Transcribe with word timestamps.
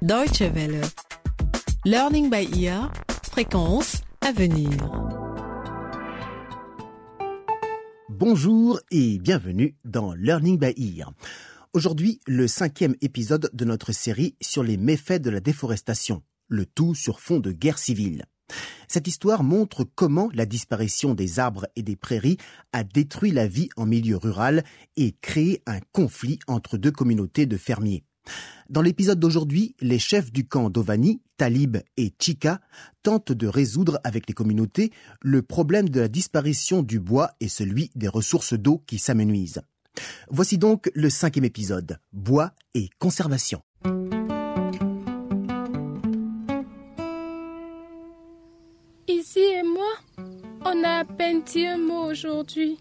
Deutsche 0.00 0.42
Welle. 0.42 0.80
Learning 1.84 2.30
by 2.30 2.48
ear. 2.62 2.92
Fréquence 3.32 4.02
à 4.20 4.30
venir. 4.30 4.70
Bonjour 8.08 8.78
et 8.92 9.18
bienvenue 9.18 9.76
dans 9.84 10.14
Learning 10.14 10.56
by 10.56 10.72
Ear. 10.76 11.12
Aujourd'hui, 11.72 12.20
le 12.28 12.46
cinquième 12.46 12.94
épisode 13.00 13.50
de 13.52 13.64
notre 13.64 13.90
série 13.90 14.36
sur 14.40 14.62
les 14.62 14.76
méfaits 14.76 15.20
de 15.20 15.30
la 15.30 15.40
déforestation, 15.40 16.22
le 16.46 16.64
tout 16.64 16.94
sur 16.94 17.18
fond 17.18 17.40
de 17.40 17.50
guerre 17.50 17.78
civile. 17.78 18.26
Cette 18.86 19.08
histoire 19.08 19.42
montre 19.42 19.82
comment 19.82 20.30
la 20.32 20.46
disparition 20.46 21.14
des 21.14 21.40
arbres 21.40 21.66
et 21.74 21.82
des 21.82 21.96
prairies 21.96 22.38
a 22.72 22.84
détruit 22.84 23.32
la 23.32 23.48
vie 23.48 23.68
en 23.76 23.84
milieu 23.84 24.16
rural 24.16 24.62
et 24.96 25.16
créé 25.20 25.60
un 25.66 25.80
conflit 25.90 26.38
entre 26.46 26.78
deux 26.78 26.92
communautés 26.92 27.46
de 27.46 27.56
fermiers. 27.56 28.04
Dans 28.68 28.82
l'épisode 28.82 29.18
d'aujourd'hui, 29.18 29.74
les 29.80 29.98
chefs 29.98 30.30
du 30.30 30.46
camp 30.46 30.68
d'Ovani, 30.68 31.22
Talib 31.38 31.78
et 31.96 32.12
Chika, 32.18 32.60
tentent 33.02 33.32
de 33.32 33.46
résoudre 33.46 33.98
avec 34.04 34.28
les 34.28 34.34
communautés 34.34 34.92
le 35.22 35.40
problème 35.40 35.88
de 35.88 36.00
la 36.00 36.08
disparition 36.08 36.82
du 36.82 37.00
bois 37.00 37.30
et 37.40 37.48
celui 37.48 37.90
des 37.94 38.08
ressources 38.08 38.52
d'eau 38.52 38.82
qui 38.86 38.98
s'amenuisent. 38.98 39.62
Voici 40.28 40.58
donc 40.58 40.90
le 40.94 41.08
cinquième 41.08 41.46
épisode, 41.46 41.98
Bois 42.12 42.52
et 42.74 42.90
conservation. 42.98 43.62
Ici 49.08 49.40
et 49.40 49.62
moi, 49.62 49.94
on 50.66 50.84
a 50.84 50.98
à 50.98 51.04
peine 51.06 51.42
dit 51.42 51.66
un 51.66 51.78
mot 51.78 52.10
aujourd'hui. 52.10 52.76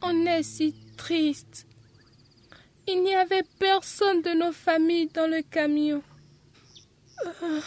On 0.00 0.26
est 0.26 0.44
si 0.44 0.76
triste. 0.96 1.66
Il 2.86 3.02
n'y 3.02 3.14
avait 3.14 3.42
personne 3.58 4.20
de 4.22 4.30
nos 4.30 4.52
familles 4.52 5.08
dans 5.08 5.26
le 5.26 5.42
camion. 5.42 6.02
Euh, 7.42 7.60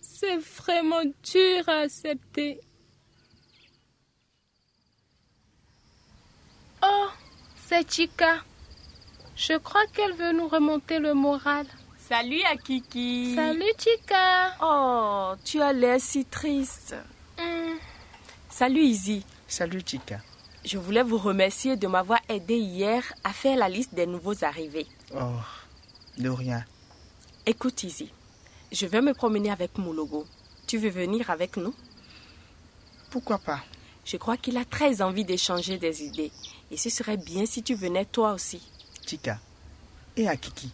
C'est 0.00 0.36
vraiment 0.38 1.02
dur 1.32 1.68
à 1.68 1.80
accepter. 1.80 2.60
Oh, 6.82 7.08
c'est 7.66 7.90
Chica. 7.90 8.42
Je 9.36 9.54
crois 9.58 9.86
qu'elle 9.94 10.12
veut 10.12 10.32
nous 10.32 10.48
remonter 10.48 10.98
le 10.98 11.14
moral. 11.14 11.66
Salut 11.98 12.42
à 12.42 12.56
Kiki. 12.56 13.34
Salut 13.34 13.72
Chica. 13.78 14.54
Oh, 14.62 15.32
tu 15.44 15.60
as 15.62 15.72
l'air 15.72 15.98
si 16.00 16.24
triste. 16.26 16.94
Hmm, 17.38 17.76
Salut 18.50 18.82
Izzy. 18.82 19.24
Salut 19.48 19.82
Chica. 19.84 20.20
Je 20.64 20.78
voulais 20.78 21.02
vous 21.02 21.18
remercier 21.18 21.76
de 21.76 21.86
m'avoir 21.86 22.20
aidé 22.28 22.56
hier 22.56 23.12
à 23.22 23.34
faire 23.34 23.58
la 23.58 23.68
liste 23.68 23.94
des 23.94 24.06
nouveaux 24.06 24.44
arrivés. 24.44 24.86
Oh, 25.14 25.38
de 26.16 26.30
rien. 26.30 26.64
Écoute 27.44 27.82
Izzy, 27.82 28.10
je 28.72 28.86
vais 28.86 29.02
me 29.02 29.12
promener 29.12 29.50
avec 29.50 29.76
mon 29.76 29.92
logo. 29.92 30.26
Tu 30.66 30.78
veux 30.78 30.88
venir 30.88 31.28
avec 31.28 31.58
nous? 31.58 31.74
Pourquoi 33.10 33.38
pas? 33.38 33.60
Je 34.06 34.16
crois 34.16 34.38
qu'il 34.38 34.56
a 34.56 34.64
très 34.64 35.02
envie 35.02 35.26
d'échanger 35.26 35.76
des 35.76 36.02
idées. 36.02 36.32
Et 36.70 36.78
ce 36.78 36.88
serait 36.88 37.18
bien 37.18 37.44
si 37.44 37.62
tu 37.62 37.74
venais 37.74 38.06
toi 38.06 38.32
aussi. 38.32 38.62
Chica. 39.06 39.38
Et 40.16 40.26
à 40.28 40.36
Kiki? 40.36 40.70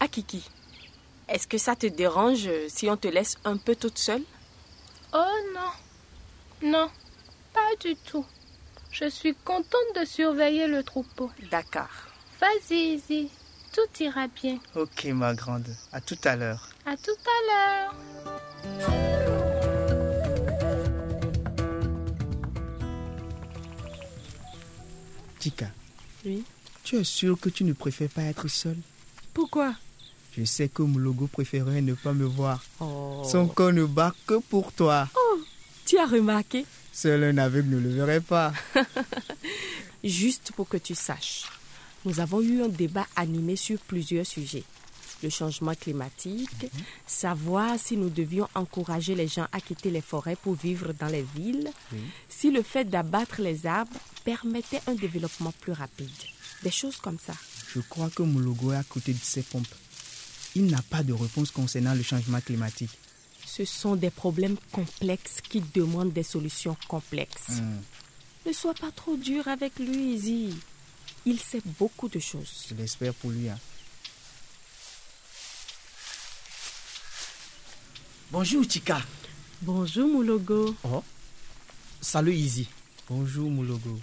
Ah 0.00 0.08
Kiki, 0.08 0.42
est-ce 1.28 1.46
que 1.46 1.58
ça 1.58 1.76
te 1.76 1.86
dérange 1.86 2.48
si 2.68 2.88
on 2.88 2.96
te 2.96 3.08
laisse 3.08 3.36
un 3.44 3.58
peu 3.58 3.76
toute 3.76 3.98
seule? 3.98 4.22
Oh 5.12 5.36
non. 5.54 6.70
Non, 6.70 6.90
pas 7.52 7.76
du 7.80 7.94
tout. 7.96 8.24
Je 8.98 9.08
suis 9.10 9.34
contente 9.34 9.92
de 10.00 10.04
surveiller 10.06 10.66
le 10.68 10.82
troupeau. 10.82 11.30
D'accord. 11.50 11.90
Vas-y, 12.40 12.94
Izzy. 12.94 13.30
Tout 13.72 14.02
ira 14.02 14.26
bien. 14.28 14.58
Ok, 14.74 15.04
ma 15.06 15.34
grande. 15.34 15.66
À 15.92 16.00
tout 16.00 16.16
à 16.24 16.34
l'heure. 16.36 16.70
À 16.86 16.96
tout 16.96 17.10
à 17.10 17.92
l'heure. 17.92 17.94
Chica, 25.40 25.66
Oui. 26.24 26.44
tu 26.82 26.96
es 26.96 27.04
sûr 27.04 27.38
que 27.38 27.48
tu 27.48 27.64
ne 27.64 27.72
préfères 27.72 28.08
pas 28.10 28.22
être 28.22 28.48
seule? 28.48 28.78
Pourquoi? 29.32 29.74
Je 30.36 30.44
sais 30.44 30.68
que 30.68 30.82
mon 30.82 30.98
logo 30.98 31.26
préférerait 31.28 31.82
ne 31.82 31.94
pas 31.94 32.12
me 32.12 32.24
voir. 32.26 32.62
Oh. 32.80 33.22
Son 33.30 33.46
corps 33.46 33.72
ne 33.72 33.84
bat 33.84 34.12
que 34.26 34.38
pour 34.40 34.72
toi. 34.72 35.08
Tu 35.86 35.98
as 35.98 36.06
remarqué? 36.06 36.66
Seul 36.96 37.24
un 37.24 37.36
aveugle 37.36 37.74
ne 37.74 37.78
le 37.78 37.90
verrait 37.90 38.22
pas. 38.22 38.54
Juste 40.02 40.52
pour 40.56 40.66
que 40.66 40.78
tu 40.78 40.94
saches, 40.94 41.42
nous 42.06 42.20
avons 42.20 42.40
eu 42.40 42.62
un 42.62 42.68
débat 42.68 43.06
animé 43.16 43.54
sur 43.56 43.78
plusieurs 43.80 44.24
sujets. 44.24 44.64
Le 45.22 45.28
changement 45.28 45.74
climatique, 45.74 46.70
savoir 47.06 47.78
si 47.78 47.98
nous 47.98 48.08
devions 48.08 48.48
encourager 48.54 49.14
les 49.14 49.28
gens 49.28 49.46
à 49.52 49.60
quitter 49.60 49.90
les 49.90 50.00
forêts 50.00 50.36
pour 50.36 50.54
vivre 50.54 50.94
dans 50.94 51.08
les 51.08 51.26
villes, 51.36 51.70
si 52.30 52.50
le 52.50 52.62
fait 52.62 52.84
d'abattre 52.86 53.42
les 53.42 53.66
arbres 53.66 53.98
permettait 54.24 54.80
un 54.86 54.94
développement 54.94 55.52
plus 55.60 55.72
rapide. 55.72 56.08
Des 56.62 56.70
choses 56.70 56.96
comme 56.96 57.18
ça. 57.18 57.34
Je 57.74 57.80
crois 57.80 58.08
que 58.08 58.22
mon 58.22 58.38
logo 58.38 58.72
est 58.72 58.76
à 58.76 58.84
côté 58.84 59.12
de 59.12 59.18
ses 59.22 59.42
pompes. 59.42 59.66
Il 60.54 60.64
n'a 60.68 60.80
pas 60.88 61.02
de 61.02 61.12
réponse 61.12 61.50
concernant 61.50 61.92
le 61.92 62.02
changement 62.02 62.40
climatique. 62.40 62.98
Ce 63.56 63.64
sont 63.64 63.96
des 63.96 64.10
problèmes 64.10 64.56
complexes 64.70 65.40
qui 65.40 65.62
demandent 65.74 66.12
des 66.12 66.22
solutions 66.22 66.76
complexes. 66.88 67.60
Hmm, 67.60 67.80
Ne 68.46 68.52
sois 68.52 68.74
pas 68.74 68.90
trop 68.92 69.16
dur 69.16 69.48
avec 69.48 69.78
lui, 69.78 70.14
Izzy. 70.14 70.54
Il 71.24 71.40
sait 71.40 71.62
beaucoup 71.78 72.08
de 72.08 72.18
choses. 72.18 72.66
je 72.68 72.74
l'espère 72.74 73.14
pour 73.14 73.30
lui. 73.30 73.48
hein. 73.48 73.58
Bonjour 78.30 78.62
Chica. 78.68 79.00
Bonjour, 79.62 80.06
mon 80.08 80.20
logo. 80.20 80.74
Oh. 80.84 81.02
Salut 82.00 82.34
Izzy. 82.34 82.68
Bonjour 83.08 83.50
mon 83.50 83.62
logo. 83.62 83.98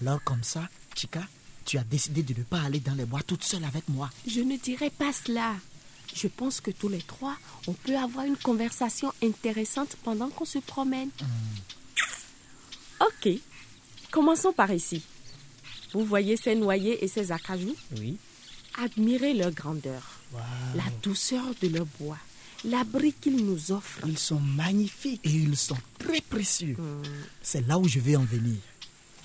Alors 0.00 0.22
comme 0.24 0.42
ça, 0.42 0.68
Chica, 0.96 1.22
tu 1.64 1.78
as 1.78 1.84
décidé 1.84 2.22
de 2.22 2.34
ne 2.36 2.42
pas 2.44 2.62
aller 2.62 2.80
dans 2.80 2.94
les 2.94 3.04
bois 3.04 3.22
toute 3.22 3.44
seule 3.44 3.64
avec 3.64 3.88
moi. 3.88 4.10
Je 4.26 4.40
ne 4.40 4.56
dirais 4.56 4.90
pas 4.90 5.12
cela. 5.12 5.54
Je 6.14 6.26
pense 6.26 6.60
que 6.60 6.70
tous 6.70 6.88
les 6.88 7.02
trois, 7.02 7.36
on 7.66 7.72
peut 7.72 7.96
avoir 7.96 8.24
une 8.24 8.36
conversation 8.36 9.12
intéressante 9.22 9.96
pendant 10.02 10.30
qu'on 10.30 10.44
se 10.44 10.58
promène. 10.58 11.10
Ok, 13.00 13.28
commençons 14.10 14.52
par 14.52 14.72
ici. 14.72 15.02
Vous 15.92 16.04
voyez 16.04 16.36
ces 16.36 16.54
noyers 16.54 17.04
et 17.04 17.08
ces 17.08 17.30
acajou? 17.32 17.74
Oui. 17.98 18.16
Admirez 18.80 19.34
leur 19.34 19.52
grandeur, 19.52 20.02
la 20.74 20.84
douceur 21.02 21.44
de 21.62 21.68
leur 21.68 21.86
bois, 21.98 22.18
l'abri 22.64 23.12
qu'ils 23.12 23.44
nous 23.44 23.72
offrent. 23.72 24.06
Ils 24.06 24.18
sont 24.18 24.40
magnifiques. 24.40 25.20
Et 25.24 25.30
ils 25.30 25.56
sont 25.56 25.78
très 25.98 26.20
précieux. 26.20 26.76
C'est 27.42 27.66
là 27.66 27.78
où 27.78 27.88
je 27.88 27.98
vais 27.98 28.16
en 28.16 28.24
venir. 28.24 28.56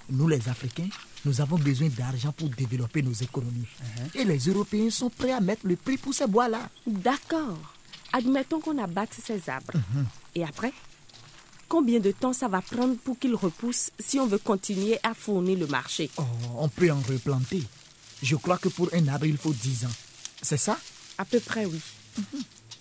Nous 0.09 0.27
les 0.27 0.50
Africains, 0.50 0.89
nous 1.25 1.41
avons 1.41 1.57
besoin 1.57 1.88
d'argent 1.89 2.31
pour 2.31 2.50
développer 2.50 3.01
nos 3.01 3.13
économies. 3.13 3.67
Et 4.16 4.23
les 4.23 4.39
Européens 4.39 4.89
sont 4.89 5.09
prêts 5.09 5.31
à 5.31 5.39
mettre 5.39 5.66
le 5.66 5.75
prix 5.75 5.97
pour 5.97 6.13
ces 6.13 6.28
bois-là. 6.28 6.69
D'accord. 6.85 7.57
Admettons 8.11 8.59
qu'on 8.59 8.78
abatte 8.78 9.16
ces 9.23 9.50
arbres. 9.50 9.73
Et 10.35 10.44
après 10.44 10.73
Combien 11.69 12.00
de 12.00 12.12
temps 12.12 12.33
ça 12.33 12.47
va 12.47 12.62
prendre 12.62 12.95
pour 12.97 13.17
qu'ils 13.17 13.33
repoussent 13.33 13.89
si 13.97 14.19
on 14.19 14.28
veut 14.28 14.38
continuer 14.38 15.00
à 15.01 15.16
fournir 15.16 15.57
le 15.57 15.66
marché? 15.66 16.12
Oh, 16.17 16.23
on 16.57 16.69
peut 16.69 16.91
en 16.91 17.00
replanter. 17.01 17.63
Je 18.22 18.35
crois 18.35 18.59
que 18.59 18.69
pour 18.69 18.89
un 18.94 19.07
arbre, 19.07 19.25
il 19.25 19.38
faut 19.38 19.53
10 19.53 19.85
ans. 19.85 19.95
C'est 20.41 20.57
ça? 20.57 20.78
À 21.17 21.25
peu 21.25 21.39
près, 21.39 21.66
oui. 21.66 21.81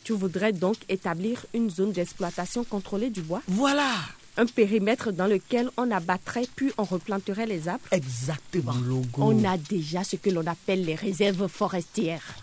Tu 0.05 0.13
voudrais 0.13 0.53
donc 0.53 0.77
établir 0.91 1.47
une 1.55 1.71
zone 1.71 1.93
d'exploitation 1.93 2.65
contrôlée 2.65 3.09
du 3.09 3.23
bois? 3.23 3.41
Voilà 3.49 3.95
Un 4.37 4.47
périmètre 4.47 5.13
dans 5.13 5.27
lequel 5.27 5.71
on 5.77 5.91
abattrait 5.91 6.49
puis 6.57 6.73
on 6.79 6.85
replanterait 6.85 7.47
les 7.47 7.69
arbres 7.69 7.85
Exactement. 7.91 8.75
On 9.19 9.45
a 9.45 9.59
déjà 9.59 10.05
ce 10.05 10.17
que 10.17 10.31
l'on 10.31 10.47
appelle 10.47 10.85
les 10.85 10.95
réserves 10.95 11.49
forestières. 11.49 12.35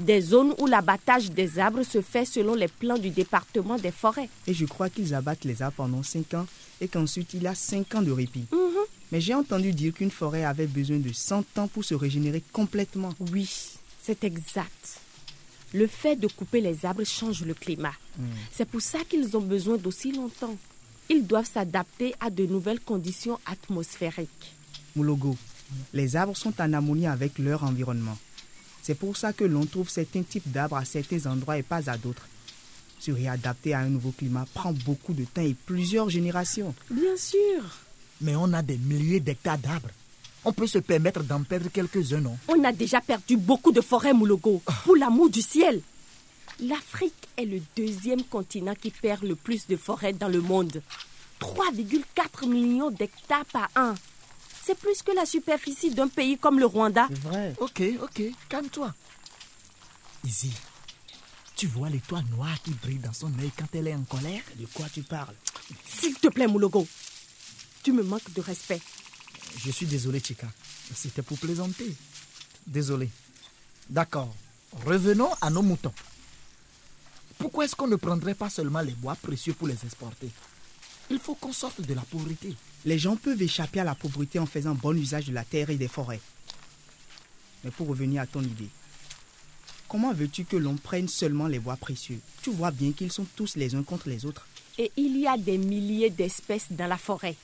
Des 0.00 0.20
zones 0.20 0.54
où 0.58 0.66
l'abattage 0.66 1.30
des 1.30 1.60
arbres 1.60 1.84
se 1.84 2.00
fait 2.00 2.24
selon 2.24 2.54
les 2.54 2.66
plans 2.66 2.98
du 2.98 3.10
département 3.10 3.76
des 3.78 3.92
forêts. 3.92 4.28
Et 4.48 4.54
je 4.54 4.64
crois 4.64 4.90
qu'ils 4.90 5.14
abattent 5.14 5.44
les 5.44 5.62
arbres 5.62 5.76
pendant 5.76 6.02
5 6.02 6.34
ans 6.34 6.46
et 6.80 6.88
qu'ensuite 6.88 7.34
il 7.34 7.42
y 7.44 7.46
a 7.46 7.54
5 7.54 7.94
ans 7.94 8.02
de 8.02 8.10
répit. 8.10 8.46
Mais 9.12 9.20
j'ai 9.20 9.34
entendu 9.34 9.72
dire 9.72 9.92
qu'une 9.92 10.10
forêt 10.10 10.44
avait 10.44 10.66
besoin 10.66 10.98
de 10.98 11.12
100 11.12 11.58
ans 11.58 11.68
pour 11.68 11.84
se 11.84 11.94
régénérer 11.94 12.42
complètement. 12.52 13.10
Oui, 13.32 13.48
c'est 14.02 14.24
exact. 14.24 14.98
Le 15.72 15.86
fait 15.86 16.16
de 16.16 16.26
couper 16.26 16.60
les 16.60 16.84
arbres 16.84 17.04
change 17.04 17.44
le 17.44 17.54
climat. 17.54 17.94
C'est 18.50 18.68
pour 18.68 18.80
ça 18.80 18.98
qu'ils 19.08 19.36
ont 19.36 19.40
besoin 19.40 19.76
d'aussi 19.76 20.12
longtemps. 20.12 20.56
Ils 21.08 21.26
doivent 21.26 21.50
s'adapter 21.50 22.14
à 22.20 22.30
de 22.30 22.46
nouvelles 22.46 22.80
conditions 22.80 23.38
atmosphériques. 23.46 24.54
Mon 24.96 25.02
logo. 25.02 25.36
Les 25.92 26.16
arbres 26.16 26.36
sont 26.36 26.52
en 26.60 26.72
harmonie 26.72 27.06
avec 27.06 27.38
leur 27.38 27.64
environnement. 27.64 28.18
C'est 28.82 28.94
pour 28.94 29.16
ça 29.16 29.32
que 29.32 29.44
l'on 29.44 29.64
trouve 29.64 29.88
certains 29.88 30.22
types 30.22 30.50
d'arbres 30.50 30.76
à 30.76 30.84
certains 30.84 31.30
endroits 31.30 31.58
et 31.58 31.62
pas 31.62 31.88
à 31.88 31.96
d'autres. 31.96 32.26
Se 32.98 33.10
réadapter 33.10 33.74
à 33.74 33.80
un 33.80 33.88
nouveau 33.88 34.12
climat 34.12 34.46
prend 34.54 34.72
beaucoup 34.72 35.12
de 35.12 35.24
temps 35.24 35.42
et 35.42 35.54
plusieurs 35.66 36.10
générations. 36.10 36.74
Bien 36.90 37.16
sûr. 37.16 37.62
Mais 38.20 38.36
on 38.36 38.52
a 38.52 38.62
des 38.62 38.76
milliers 38.78 39.20
d'hectares 39.20 39.58
d'arbres. 39.58 39.90
On 40.44 40.52
peut 40.52 40.66
se 40.66 40.78
permettre 40.78 41.22
d'en 41.22 41.42
perdre 41.42 41.68
quelques-uns, 41.68 42.20
non? 42.20 42.36
On 42.48 42.62
a 42.64 42.72
déjà 42.72 43.00
perdu 43.00 43.36
beaucoup 43.36 43.72
de 43.72 43.80
forêts, 43.80 44.12
Moulogo. 44.12 44.62
Pour 44.84 44.96
l'amour 44.96 45.30
du 45.30 45.40
ciel. 45.40 45.80
L'Afrique 46.62 47.28
est 47.36 47.44
le 47.44 47.60
deuxième 47.76 48.22
continent 48.22 48.76
qui 48.76 48.92
perd 48.92 49.24
le 49.24 49.34
plus 49.34 49.66
de 49.66 49.76
forêts 49.76 50.12
dans 50.12 50.28
le 50.28 50.40
monde. 50.40 50.80
3,4 51.40 52.48
millions 52.48 52.90
d'hectares 52.92 53.44
par 53.46 53.68
an. 53.76 53.94
C'est 54.64 54.78
plus 54.78 55.02
que 55.02 55.10
la 55.10 55.26
superficie 55.26 55.90
d'un 55.90 56.06
pays 56.06 56.38
comme 56.38 56.60
le 56.60 56.66
Rwanda. 56.66 57.08
C'est 57.08 57.18
vrai. 57.18 57.54
Ok, 57.58 57.82
ok, 58.00 58.22
calme-toi. 58.48 58.94
Izzy, 60.24 60.52
tu 61.56 61.66
vois 61.66 61.88
l'étoile 61.88 62.24
noire 62.30 62.56
qui 62.62 62.70
brille 62.70 63.00
dans 63.00 63.12
son 63.12 63.36
œil 63.40 63.50
quand 63.58 63.66
elle 63.74 63.88
est 63.88 63.94
en 63.94 64.04
colère? 64.04 64.42
De 64.54 64.66
quoi 64.66 64.86
tu 64.88 65.02
parles? 65.02 65.34
S'il 65.84 66.14
te 66.14 66.28
plaît, 66.28 66.46
Moulogo. 66.46 66.86
Tu 67.82 67.90
me 67.90 68.04
manques 68.04 68.32
de 68.34 68.40
respect. 68.40 68.80
Je 69.64 69.70
suis 69.72 69.86
désolé, 69.86 70.20
Chika. 70.20 70.46
C'était 70.94 71.22
pour 71.22 71.38
plaisanter. 71.38 71.92
Désolé. 72.68 73.10
D'accord. 73.90 74.32
Revenons 74.86 75.30
à 75.40 75.50
nos 75.50 75.62
moutons. 75.62 75.92
Pourquoi 77.42 77.64
est-ce 77.64 77.74
qu'on 77.74 77.88
ne 77.88 77.96
prendrait 77.96 78.34
pas 78.36 78.48
seulement 78.48 78.80
les 78.82 78.92
bois 78.92 79.16
précieux 79.16 79.52
pour 79.52 79.66
les 79.66 79.74
exporter 79.84 80.30
Il 81.10 81.18
faut 81.18 81.34
qu'on 81.34 81.52
sorte 81.52 81.80
de 81.80 81.92
la 81.92 82.02
pauvreté. 82.02 82.54
Les 82.84 82.98
gens 83.00 83.16
peuvent 83.16 83.42
échapper 83.42 83.80
à 83.80 83.84
la 83.84 83.96
pauvreté 83.96 84.38
en 84.38 84.46
faisant 84.46 84.74
bon 84.76 84.96
usage 84.96 85.26
de 85.26 85.32
la 85.34 85.42
terre 85.44 85.68
et 85.70 85.74
des 85.76 85.88
forêts. 85.88 86.20
Mais 87.64 87.72
pour 87.72 87.88
revenir 87.88 88.22
à 88.22 88.26
ton 88.26 88.42
idée, 88.42 88.68
comment 89.88 90.12
veux-tu 90.12 90.44
que 90.44 90.56
l'on 90.56 90.76
prenne 90.76 91.08
seulement 91.08 91.48
les 91.48 91.58
bois 91.58 91.76
précieux? 91.76 92.20
Tu 92.42 92.50
vois 92.50 92.70
bien 92.70 92.92
qu'ils 92.92 93.10
sont 93.10 93.26
tous 93.34 93.56
les 93.56 93.74
uns 93.74 93.82
contre 93.82 94.08
les 94.08 94.24
autres. 94.24 94.46
Et 94.78 94.92
il 94.96 95.18
y 95.18 95.26
a 95.26 95.36
des 95.36 95.58
milliers 95.58 96.10
d'espèces 96.10 96.68
dans 96.70 96.86
la 96.86 96.96
forêt. 96.96 97.36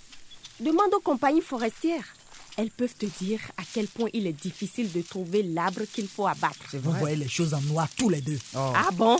Demande 0.60 0.94
aux 0.94 1.00
compagnies 1.00 1.42
forestières. 1.42 2.14
Elles 2.56 2.70
peuvent 2.70 2.96
te 2.96 3.06
dire 3.06 3.40
à 3.56 3.62
quel 3.72 3.88
point 3.88 4.08
il 4.12 4.26
est 4.28 4.32
difficile 4.32 4.90
de 4.92 5.02
trouver 5.02 5.42
l'arbre 5.42 5.82
qu'il 5.92 6.08
faut 6.08 6.26
abattre. 6.28 6.74
Vous 6.74 6.92
voyez 6.92 7.16
les 7.16 7.28
choses 7.28 7.52
en 7.54 7.60
noir 7.62 7.88
tous 7.96 8.08
les 8.08 8.20
deux. 8.20 8.38
Oh. 8.54 8.72
Ah 8.74 8.90
bon? 8.92 9.18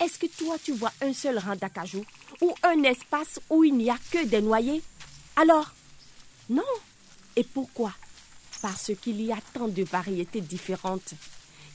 Est-ce 0.00 0.18
que 0.18 0.26
toi 0.26 0.56
tu 0.62 0.72
vois 0.72 0.92
un 1.02 1.12
seul 1.12 1.38
rang 1.38 1.56
d'acajou 1.56 2.04
ou 2.40 2.54
un 2.62 2.82
espace 2.84 3.40
où 3.50 3.64
il 3.64 3.76
n'y 3.76 3.90
a 3.90 3.98
que 4.10 4.24
des 4.24 4.40
noyers? 4.40 4.82
Alors, 5.36 5.72
non. 6.48 6.62
Et 7.36 7.44
pourquoi? 7.44 7.92
Parce 8.62 8.92
qu'il 9.00 9.20
y 9.20 9.32
a 9.32 9.38
tant 9.52 9.68
de 9.68 9.84
variétés 9.84 10.40
différentes. 10.40 11.14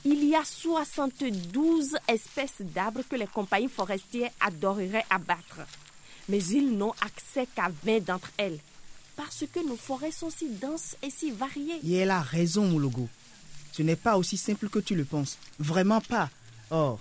Il 0.04 0.24
y 0.24 0.34
a 0.34 0.44
72 0.44 1.96
espèces 2.08 2.60
d'arbres 2.60 3.02
que 3.08 3.16
les 3.16 3.26
compagnies 3.26 3.68
forestières 3.68 4.30
adoreraient 4.40 5.06
abattre. 5.08 5.60
Mais 6.28 6.42
ils 6.44 6.76
n'ont 6.76 6.92
accès 7.00 7.46
qu'à 7.54 7.70
20 7.84 8.04
d'entre 8.04 8.30
elles. 8.36 8.58
Parce 9.16 9.44
que 9.50 9.66
nos 9.66 9.76
forêts 9.76 10.12
sont 10.12 10.30
si 10.30 10.48
denses 10.48 10.96
et 11.02 11.10
si 11.10 11.30
variées. 11.30 11.80
Et 11.84 11.94
elle 11.94 12.10
a 12.10 12.20
raison, 12.20 12.66
mon 12.66 12.78
logo. 12.78 13.08
Ce 13.72 13.82
n'est 13.82 13.96
pas 13.96 14.18
aussi 14.18 14.36
simple 14.36 14.68
que 14.68 14.78
tu 14.78 14.94
le 14.94 15.04
penses. 15.04 15.38
Vraiment 15.58 16.00
pas. 16.00 16.28
Or, 16.70 16.98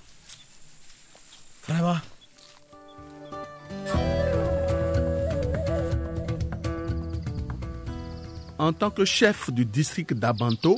En 8.57 8.73
tant 8.73 8.91
que 8.91 9.05
chef 9.05 9.51
du 9.51 9.65
district 9.65 10.13
d'Abanto, 10.13 10.77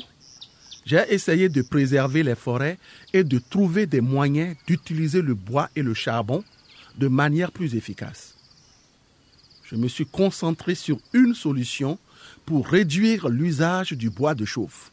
j'ai 0.85 1.03
essayé 1.09 1.49
de 1.49 1.61
préserver 1.63 2.23
les 2.23 2.35
forêts 2.35 2.77
et 3.13 3.23
de 3.23 3.39
trouver 3.39 3.87
des 3.87 4.01
moyens 4.01 4.55
d'utiliser 4.67 5.21
le 5.21 5.33
bois 5.33 5.69
et 5.75 5.81
le 5.81 5.93
charbon 5.93 6.43
de 6.97 7.07
manière 7.07 7.51
plus 7.51 7.75
efficace. 7.75 8.35
Je 9.63 9.75
me 9.75 9.87
suis 9.87 10.05
concentré 10.05 10.75
sur 10.75 10.99
une 11.13 11.33
solution 11.33 11.97
pour 12.45 12.67
réduire 12.67 13.29
l'usage 13.29 13.93
du 13.93 14.11
bois 14.11 14.35
de 14.35 14.45
chauffe. 14.45 14.91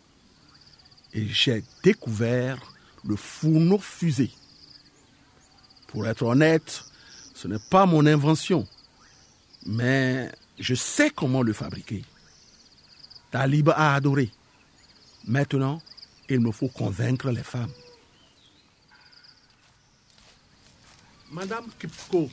Et 1.13 1.27
j'ai 1.29 1.63
découvert 1.83 2.59
le 3.05 3.17
fourneau 3.17 3.79
fusée. 3.79 4.31
Pour 5.93 6.07
être 6.07 6.23
honnête, 6.23 6.85
ce 7.35 7.47
n'est 7.47 7.59
pas 7.59 7.85
mon 7.85 8.07
invention, 8.07 8.67
mais 9.67 10.33
je 10.59 10.75
sais 10.75 11.11
comment 11.11 11.43
le 11.43 11.53
fabriquer. 11.53 12.03
Talib 13.31 13.69
a 13.69 13.95
adoré. 13.95 14.31
Maintenant, 15.27 15.83
il 16.31 16.41
me 16.41 16.51
faut 16.51 16.69
convaincre 16.69 17.31
les 17.31 17.43
femmes. 17.43 17.71
Madame 21.31 21.67
Kipko, 21.79 22.31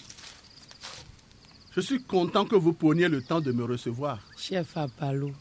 je 1.75 1.81
suis 1.81 2.01
content 2.01 2.45
que 2.45 2.55
vous 2.55 2.71
preniez 2.71 3.09
le 3.09 3.21
temps 3.21 3.41
de 3.41 3.51
me 3.51 3.65
recevoir. 3.65 4.19
Chef 4.37 4.77
Apalo, 4.77 5.33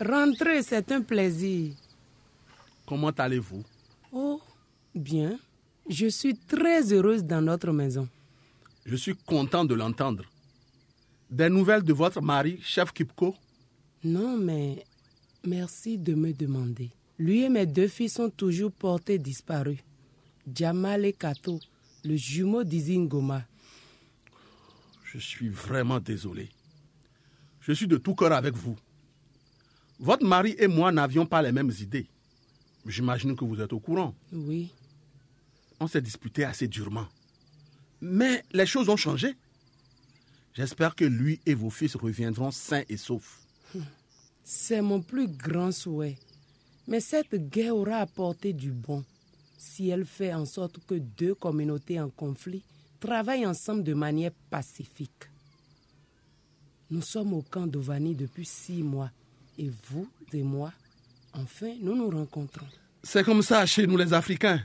rentrer, 0.00 0.62
c'est 0.62 0.90
un 0.92 1.02
plaisir. 1.02 1.74
Comment 2.86 3.10
allez-vous? 3.10 3.64
Oh, 4.12 4.40
bien. 4.94 5.38
Je 5.88 6.06
suis 6.08 6.36
très 6.36 6.92
heureuse 6.92 7.22
dans 7.24 7.40
notre 7.40 7.70
maison. 7.70 8.08
Je 8.84 8.96
suis 8.96 9.14
content 9.14 9.64
de 9.64 9.74
l'entendre. 9.74 10.24
Des 11.30 11.48
nouvelles 11.48 11.82
de 11.82 11.92
votre 11.92 12.20
mari, 12.20 12.58
chef 12.62 12.92
Kipko? 12.92 13.34
Non, 14.04 14.36
mais 14.36 14.84
merci 15.44 15.96
de 15.98 16.14
me 16.14 16.32
demander. 16.32 16.90
Lui 17.18 17.42
et 17.42 17.48
mes 17.48 17.66
deux 17.66 17.88
filles 17.88 18.08
sont 18.08 18.30
toujours 18.30 18.72
portés 18.72 19.18
disparus. 19.18 19.78
Jamal 20.52 21.04
et 21.04 21.12
Kato, 21.12 21.60
le 22.04 22.16
jumeau 22.16 22.62
d'Izingoma. 22.62 23.44
Je 25.04 25.18
suis 25.18 25.48
vraiment 25.48 25.98
désolé. 25.98 26.48
Je 27.60 27.72
suis 27.72 27.88
de 27.88 27.96
tout 27.96 28.14
cœur 28.14 28.32
avec 28.32 28.54
vous. 28.54 28.76
Votre 29.98 30.26
mari 30.26 30.54
et 30.58 30.68
moi 30.68 30.92
n'avions 30.92 31.26
pas 31.26 31.42
les 31.42 31.52
mêmes 31.52 31.72
idées. 31.80 32.06
J'imagine 32.86 33.34
que 33.34 33.44
vous 33.44 33.60
êtes 33.60 33.72
au 33.72 33.80
courant. 33.80 34.14
Oui, 34.32 34.70
On 35.80 35.86
s'est 35.86 36.00
disputé 36.00 36.44
assez 36.44 36.68
durement. 36.68 37.06
Mais 38.00 38.44
les 38.52 38.66
choses 38.66 38.88
ont 38.88 38.96
changé. 38.96 39.34
J'espère 40.54 40.94
que 40.94 41.04
lui 41.04 41.40
et 41.44 41.54
vos 41.54 41.70
fils 41.70 41.96
reviendront 41.96 42.50
sains 42.50 42.84
et 42.88 42.96
saufs. 42.96 43.40
c'est 44.44 44.80
mon 44.80 45.02
plus 45.02 45.28
grand 45.28 45.72
souhait. 45.72 46.18
Mais 46.88 47.00
cette 47.00 47.34
guerre 47.34 47.76
aura 47.76 47.96
apporté 47.98 48.52
du 48.52 48.70
bon 48.72 49.04
si 49.58 49.88
elle 49.88 50.04
fait 50.04 50.32
en 50.32 50.44
sorte 50.44 50.78
que 50.86 50.94
deux 50.94 51.34
communautés 51.34 52.00
en 52.00 52.08
conflit 52.08 52.62
travaillent 53.00 53.46
ensemble 53.46 53.82
de 53.82 53.94
manière 53.94 54.32
pacifique. 54.50 55.30
Nous 56.90 57.02
sommes 57.02 57.32
au 57.34 57.42
camp 57.42 57.66
d'Ovani 57.66 58.14
depuis 58.14 58.46
six 58.46 58.82
mois 58.82 59.10
et 59.58 59.70
vous 59.88 60.08
et 60.32 60.42
moi, 60.42 60.72
enfin, 61.32 61.74
nous 61.80 61.96
nous 61.96 62.10
rencontrons. 62.10 62.66
C'est 63.02 63.24
comme 63.24 63.42
ça 63.42 63.66
chez 63.66 63.86
nous 63.86 63.96
les 63.96 64.12
Africains. 64.12 64.60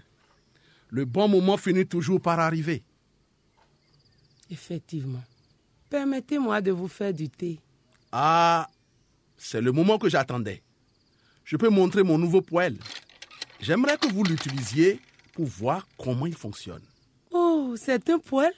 Le 0.92 1.06
bon 1.06 1.30
moment 1.30 1.56
finit 1.56 1.88
toujours 1.88 2.20
par 2.22 2.40
arriver. 2.40 2.84
Effectivement. 4.50 5.24
Permettez-moi 5.90 6.60
de 6.62 6.72
vous 6.72 6.90
faire 6.90 7.14
du 7.14 7.30
thé. 7.30 7.60
Ah, 8.12 8.70
c'est 9.38 9.62
le 9.62 9.72
moment 9.72 9.98
que 9.98 10.10
j'attendais. 10.10 10.62
Je 11.46 11.56
peux 11.56 11.70
montrer 11.70 12.04
mon 12.04 12.18
nouveau 12.18 12.42
poêle. 12.42 12.78
J'aimerais 13.62 13.98
que 13.98 14.12
vous 14.12 14.24
l'utilisiez 14.24 15.00
pour 15.34 15.46
voir 15.46 15.88
comment 15.98 16.26
il 16.26 16.36
fonctionne. 16.36 16.84
Oh, 17.32 17.74
c'est 17.78 18.10
un 18.10 18.20
poêle 18.20 18.54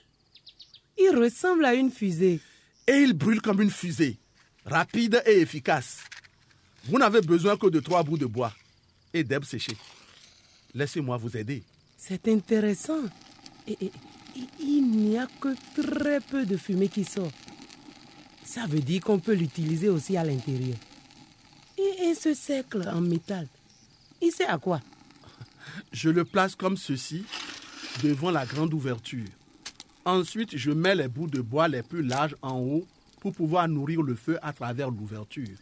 Il 0.98 1.16
ressemble 1.16 1.66
à 1.66 1.76
une 1.76 1.92
fusée. 1.92 2.40
Et 2.88 2.94
il 2.98 3.14
brûle 3.14 3.42
comme 3.42 3.62
une 3.62 3.70
fusée, 3.70 4.18
rapide 4.66 5.22
et 5.28 5.40
efficace. 5.40 6.00
Vous 6.86 6.98
n'avez 6.98 7.22
besoin 7.22 7.58
que 7.58 7.68
de 7.68 7.80
trois 7.80 8.02
bouts 8.04 8.18
de 8.18 8.26
bois 8.26 8.54
et 9.14 9.24
d'herbes 9.24 9.46
séchées. 9.46 9.78
Laissez-moi 10.74 11.18
vous 11.18 11.38
aider. 11.38 11.64
C'est 12.06 12.28
intéressant. 12.28 13.00
Et, 13.66 13.78
il 14.60 14.92
n'y 14.92 15.18
a 15.18 15.26
que 15.40 15.56
très 15.74 16.20
peu 16.20 16.46
de 16.46 16.58
fumée 16.58 16.90
qui 16.90 17.06
sort. 17.06 17.32
Ça 18.44 18.66
veut 18.66 18.82
dire 18.82 19.02
qu'on 19.02 19.20
peut 19.20 19.36
l'utiliser 19.36 19.88
aussi 19.88 20.18
à 20.18 20.24
l'intérieur. 20.26 20.76
Et, 21.78 22.10
et 22.10 22.14
ce 22.14 22.34
cercle 22.34 22.90
en 22.90 23.00
métal, 23.00 23.48
il 24.22 24.34
sert 24.34 24.54
à 24.54 24.58
quoi? 24.58 24.82
Je 25.94 26.10
le 26.10 26.26
place 26.26 26.56
comme 26.56 26.76
ceci 26.76 27.24
devant 28.04 28.32
la 28.32 28.46
grande 28.46 28.74
ouverture. 28.74 29.30
Ensuite, 30.04 30.58
je 30.58 30.72
mets 30.72 30.96
les 30.96 31.08
bouts 31.08 31.28
de 31.28 31.40
bois 31.40 31.70
les 31.70 31.84
plus 31.84 32.04
larges 32.04 32.36
en 32.42 32.60
haut 32.60 32.86
pour 33.22 33.32
pouvoir 33.32 33.70
nourrir 33.70 34.02
le 34.02 34.16
feu 34.16 34.38
à 34.42 34.52
travers 34.52 34.92
l'ouverture. 34.92 35.56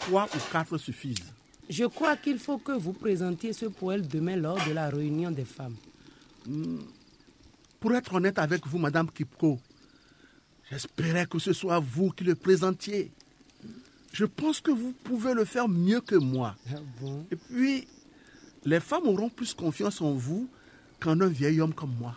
Trois 0.00 0.26
ou 0.26 0.38
quatre 0.52 0.76
suffisent. 0.76 1.32
Je 1.72 1.86
crois 1.86 2.18
qu'il 2.18 2.38
faut 2.38 2.58
que 2.58 2.72
vous 2.72 2.92
présentiez 2.92 3.54
ce 3.54 3.64
poêle 3.64 4.06
demain 4.06 4.36
lors 4.36 4.62
de 4.66 4.72
la 4.72 4.90
réunion 4.90 5.30
des 5.30 5.46
femmes. 5.46 5.76
Pour 7.80 7.94
être 7.94 8.12
honnête 8.12 8.38
avec 8.38 8.66
vous, 8.66 8.76
Madame 8.76 9.10
Kipko, 9.10 9.58
j'espérais 10.70 11.24
que 11.24 11.38
ce 11.38 11.54
soit 11.54 11.78
vous 11.80 12.10
qui 12.10 12.24
le 12.24 12.34
présentiez. 12.34 13.10
Je 14.12 14.26
pense 14.26 14.60
que 14.60 14.70
vous 14.70 14.92
pouvez 14.92 15.32
le 15.32 15.46
faire 15.46 15.66
mieux 15.66 16.02
que 16.02 16.16
moi. 16.16 16.54
Ah 16.70 16.76
bon? 17.00 17.24
Et 17.30 17.36
puis, 17.36 17.88
les 18.66 18.80
femmes 18.80 19.06
auront 19.06 19.30
plus 19.30 19.54
confiance 19.54 20.02
en 20.02 20.12
vous 20.12 20.50
qu'en 21.00 21.18
un 21.22 21.28
vieil 21.28 21.62
homme 21.62 21.72
comme 21.72 21.94
moi. 21.98 22.14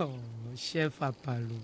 Oh, 0.00 0.08
chef 0.56 1.02
Apalo, 1.02 1.60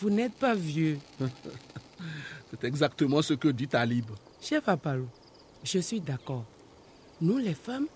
vous 0.00 0.08
n'êtes 0.08 0.32
pas 0.32 0.54
vieux. 0.54 0.98
C'est 2.50 2.64
exactement 2.64 3.20
ce 3.20 3.34
que 3.34 3.48
dit 3.48 3.68
Talib. 3.68 4.06
Chef 4.40 4.66
Apalo, 4.66 5.08
je 5.64 5.78
suis 5.78 6.00
d'accord. 6.00 6.44
Nous 7.20 7.38
les 7.38 7.54
femmes, 7.54 7.86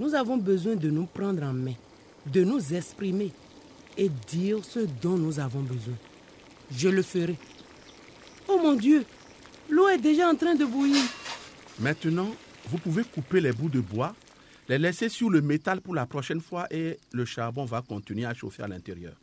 nous 0.00 0.14
avons 0.14 0.36
besoin 0.36 0.74
de 0.74 0.90
nous 0.90 1.06
prendre 1.06 1.42
en 1.42 1.52
main, 1.52 1.74
de 2.26 2.42
nous 2.44 2.74
exprimer 2.74 3.32
et 3.96 4.08
dire 4.28 4.64
ce 4.64 4.80
dont 4.80 5.16
nous 5.16 5.38
avons 5.38 5.60
besoin. 5.60 5.94
Je 6.76 6.88
le 6.88 7.02
ferai. 7.02 7.36
Oh 8.48 8.58
mon 8.62 8.74
Dieu, 8.74 9.04
l'eau 9.70 9.88
est 9.88 9.98
déjà 9.98 10.28
en 10.28 10.34
train 10.34 10.54
de 10.54 10.64
bouillir. 10.64 11.02
Maintenant, 11.78 12.30
vous 12.68 12.78
pouvez 12.78 13.04
couper 13.04 13.40
les 13.40 13.52
bouts 13.52 13.68
de 13.68 13.80
bois, 13.80 14.14
les 14.68 14.78
laisser 14.78 15.08
sur 15.08 15.30
le 15.30 15.40
métal 15.40 15.80
pour 15.80 15.94
la 15.94 16.06
prochaine 16.06 16.40
fois 16.40 16.66
et 16.70 16.98
le 17.12 17.24
charbon 17.24 17.64
va 17.64 17.82
continuer 17.82 18.24
à 18.24 18.34
chauffer 18.34 18.62
à 18.62 18.68
l'intérieur. 18.68 19.14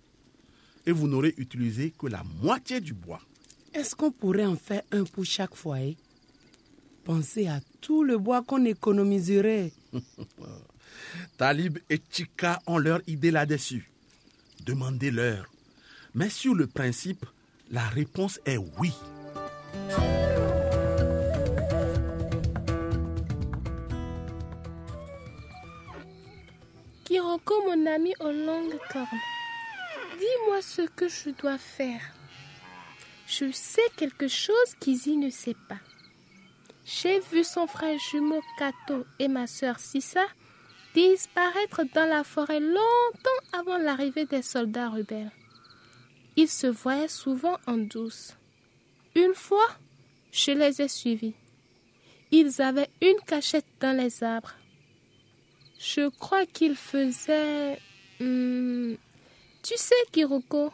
Et 0.86 0.92
vous 0.92 1.08
n'aurez 1.08 1.34
utilisé 1.38 1.94
que 1.98 2.08
la 2.08 2.24
moitié 2.42 2.80
du 2.80 2.94
bois. 2.94 3.22
Est-ce 3.74 3.96
qu'on 3.96 4.12
pourrait 4.12 4.46
en 4.46 4.56
faire 4.56 4.82
un 4.92 5.04
pour 5.04 5.26
chaque 5.26 5.56
foyer? 5.56 5.98
Pensez 7.04 7.48
à 7.48 7.60
tout 7.82 8.04
le 8.04 8.18
bois 8.18 8.44
qu'on 8.44 8.66
économiserait. 8.66 9.72
Talib 11.38 11.80
et 11.90 12.02
Chika 12.12 12.62
ont 12.68 12.78
leur 12.78 13.02
idée 13.08 13.32
là-dessus. 13.32 13.90
Demandez-leur. 14.66 15.46
Mais 16.14 16.30
sur 16.30 16.54
le 16.54 16.68
principe, 16.68 17.26
la 17.72 17.88
réponse 17.88 18.40
est 18.46 18.58
oui. 18.58 18.94
Kiroko, 27.06 27.64
mon 27.66 27.86
ami 27.88 28.14
aux 28.20 28.32
longues 28.32 28.78
cornes, 28.92 29.08
dis-moi 30.20 30.62
ce 30.62 30.84
que 30.84 31.08
je 31.08 31.32
dois 31.32 31.58
faire. 31.58 32.02
Je 33.26 33.52
sais 33.52 33.82
quelque 33.96 34.28
chose 34.28 34.76
qu'Izzy 34.80 35.18
ne 35.18 35.30
sait 35.30 35.56
pas. 35.68 35.80
J'ai 36.92 37.20
vu 37.20 37.44
son 37.44 37.68
frère 37.68 38.00
jumeau 38.00 38.42
Kato 38.58 39.06
et 39.20 39.28
ma 39.28 39.46
sœur 39.46 39.80
Sissa 39.80 40.26
disparaître 40.96 41.84
dans 41.94 42.10
la 42.10 42.24
forêt 42.24 42.60
longtemps 42.60 43.44
avant 43.54 43.78
l'arrivée 43.78 44.26
des 44.26 44.42
soldats 44.42 44.90
rebelles. 44.90 45.32
Ils 46.36 46.50
se 46.50 46.66
voyaient 46.66 47.08
souvent 47.08 47.58
en 47.68 47.78
douce. 47.78 48.36
Une 49.16 49.36
fois, 49.36 49.68
je 50.32 50.50
les 50.50 50.82
ai 50.82 50.88
suivis. 50.88 51.36
Ils 52.32 52.60
avaient 52.60 52.90
une 53.04 53.20
cachette 53.28 53.68
dans 53.80 53.96
les 53.96 54.24
arbres. 54.24 54.56
Je 55.78 56.10
crois 56.10 56.48
qu'ils 56.48 56.76
faisaient... 56.76 57.80
Hmm, 58.20 58.96
tu 59.62 59.78
sais, 59.78 59.94
Kiroko, 60.12 60.74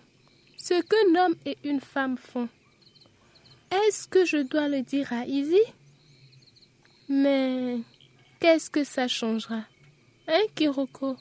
ce 0.55 0.81
qu'un 0.81 1.25
homme 1.25 1.35
et 1.45 1.57
une 1.65 1.81
femme 1.81 2.17
font. 2.17 2.47
Est-ce 3.69 4.07
que 4.07 4.23
je 4.23 4.37
dois 4.37 4.69
le 4.69 4.81
dire 4.81 5.11
à 5.11 5.25
Izzy? 5.25 5.59
Mais 7.09 7.79
qu'est-ce 8.39 8.69
que 8.69 8.83
ça 8.83 9.07
changera? 9.07 9.61
Hein, 10.27 10.41
Kiroko? 10.55 11.17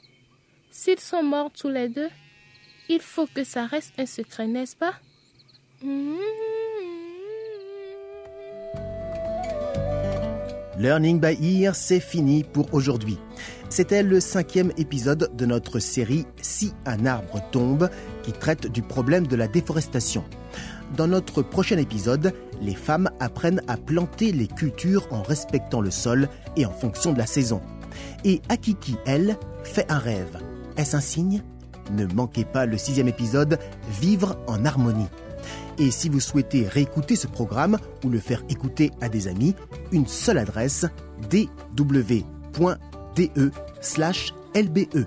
S'ils 0.71 0.99
sont 0.99 1.23
morts 1.23 1.51
tous 1.51 1.69
les 1.69 1.89
deux, 1.89 2.09
il 2.89 2.99
faut 2.99 3.27
que 3.27 3.43
ça 3.43 3.65
reste 3.65 3.93
un 3.97 4.05
secret, 4.05 4.47
n'est-ce 4.47 4.75
pas? 4.75 4.93
Hmm. 5.83 6.15
Learning 10.77 11.21
by 11.21 11.37
Ear, 11.41 11.73
c'est 11.73 12.01
fini 12.01 12.43
pour 12.43 12.73
aujourd'hui. 12.73 13.17
C'était 13.69 14.03
le 14.03 14.19
cinquième 14.19 14.73
épisode 14.77 15.31
de 15.33 15.45
notre 15.45 15.79
série 15.79 16.25
Si 16.41 16.73
un 16.85 17.05
arbre 17.05 17.41
tombe, 17.51 17.89
qui 18.23 18.33
traite 18.33 18.67
du 18.67 18.81
problème 18.81 19.25
de 19.25 19.35
la 19.35 19.47
déforestation. 19.47 20.25
Dans 20.97 21.07
notre 21.07 21.41
prochain 21.41 21.77
épisode, 21.77 22.33
les 22.61 22.75
femmes 22.75 23.09
apprennent 23.19 23.61
à 23.67 23.75
planter 23.75 24.31
les 24.31 24.47
cultures 24.47 25.07
en 25.11 25.21
respectant 25.21 25.81
le 25.81 25.91
sol 25.91 26.29
et 26.55 26.65
en 26.65 26.71
fonction 26.71 27.11
de 27.11 27.17
la 27.17 27.25
saison. 27.25 27.61
Et 28.23 28.41
Akiki, 28.49 28.95
elle, 29.05 29.37
fait 29.63 29.91
un 29.91 29.97
rêve. 29.97 30.39
Est-ce 30.77 30.95
un 30.95 31.01
signe? 31.01 31.43
Ne 31.91 32.05
manquez 32.05 32.45
pas 32.45 32.65
le 32.65 32.77
sixième 32.77 33.07
épisode, 33.07 33.59
Vivre 33.99 34.37
en 34.47 34.63
harmonie. 34.63 35.07
Et 35.77 35.91
si 35.91 36.07
vous 36.07 36.21
souhaitez 36.21 36.67
réécouter 36.67 37.15
ce 37.15 37.27
programme 37.27 37.77
ou 38.03 38.09
le 38.09 38.19
faire 38.19 38.41
écouter 38.49 38.91
à 39.01 39.09
des 39.09 39.27
amis, 39.27 39.53
une 39.91 40.07
seule 40.07 40.37
adresse 40.37 40.85
dw.de 41.29 42.23
lbe. 44.55 45.05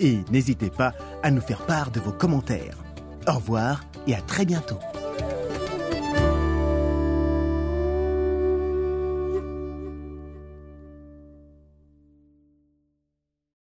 Et 0.00 0.18
n'hésitez 0.30 0.70
pas 0.70 0.92
à 1.22 1.30
nous 1.30 1.40
faire 1.40 1.64
part 1.64 1.90
de 1.90 2.00
vos 2.00 2.12
commentaires. 2.12 2.76
Au 3.26 3.32
revoir 3.32 3.80
et 4.06 4.14
à 4.14 4.20
très 4.20 4.44
bientôt. 4.44 4.78